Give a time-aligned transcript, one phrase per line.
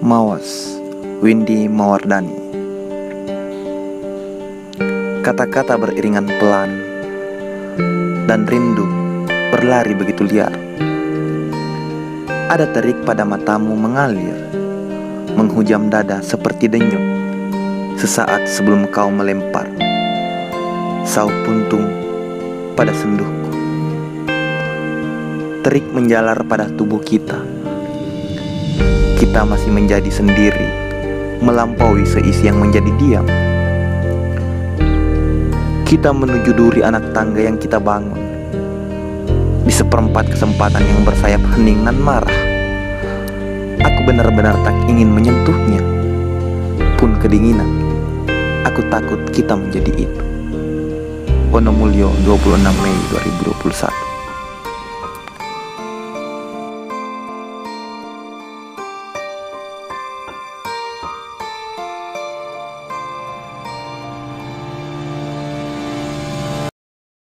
[0.00, 0.80] Mawas
[1.20, 2.32] Windy Mawardani.
[5.20, 6.80] Kata-kata beriringan pelan
[8.24, 8.88] Dan rindu
[9.52, 10.56] berlari begitu liar.
[12.48, 14.40] Ada terik pada matamu mengalir
[15.36, 17.04] Menghujam dada seperti denyut
[18.00, 19.68] Sesaat sebelum kau melempar
[21.04, 21.84] Sau puntung
[22.72, 23.52] pada senduhku.
[25.60, 27.61] Terik menjalar pada tubuh kita
[29.32, 30.68] Kita masih menjadi sendiri
[31.40, 33.24] Melampaui seisi yang menjadi diam.
[35.88, 38.20] Kita menuju duri anak tangga yang kita bangun.
[39.64, 42.40] Di seperempat kesempatan yang bersayap hening dan marah
[43.80, 45.80] Aku benar-benar tak ingin menyentuhnya.
[47.00, 47.72] Pun kedinginan
[48.68, 50.22] Aku takut kita menjadi itu.
[51.56, 54.11] Wonomulyo 26 Mei 2021